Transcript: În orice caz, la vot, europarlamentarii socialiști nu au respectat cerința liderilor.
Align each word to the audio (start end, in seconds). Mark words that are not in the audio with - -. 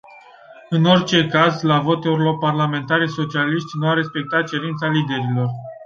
În 0.69 0.85
orice 0.85 1.27
caz, 1.31 1.61
la 1.61 1.79
vot, 1.79 2.05
europarlamentarii 2.05 3.09
socialiști 3.09 3.77
nu 3.79 3.87
au 3.87 3.93
respectat 3.93 4.47
cerința 4.47 4.87
liderilor. 4.87 5.49